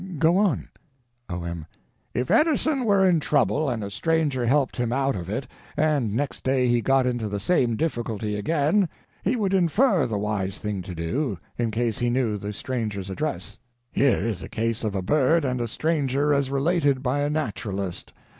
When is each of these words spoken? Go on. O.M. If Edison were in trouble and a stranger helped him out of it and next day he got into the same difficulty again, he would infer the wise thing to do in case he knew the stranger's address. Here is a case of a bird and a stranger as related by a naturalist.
Go 0.17 0.35
on. 0.37 0.67
O.M. 1.29 1.67
If 2.15 2.31
Edison 2.31 2.85
were 2.85 3.07
in 3.07 3.19
trouble 3.19 3.69
and 3.69 3.83
a 3.83 3.91
stranger 3.91 4.47
helped 4.47 4.77
him 4.77 4.91
out 4.91 5.15
of 5.15 5.29
it 5.29 5.45
and 5.77 6.15
next 6.15 6.43
day 6.43 6.67
he 6.67 6.81
got 6.81 7.05
into 7.05 7.29
the 7.29 7.39
same 7.39 7.75
difficulty 7.75 8.35
again, 8.35 8.89
he 9.23 9.35
would 9.35 9.53
infer 9.53 10.07
the 10.07 10.17
wise 10.17 10.57
thing 10.57 10.81
to 10.81 10.95
do 10.95 11.37
in 11.55 11.69
case 11.69 11.99
he 11.99 12.09
knew 12.09 12.39
the 12.39 12.51
stranger's 12.51 13.11
address. 13.11 13.59
Here 13.91 14.27
is 14.27 14.41
a 14.41 14.49
case 14.49 14.83
of 14.83 14.95
a 14.95 15.03
bird 15.03 15.45
and 15.45 15.61
a 15.61 15.67
stranger 15.67 16.33
as 16.33 16.49
related 16.49 17.03
by 17.03 17.19
a 17.21 17.29
naturalist. 17.29 18.11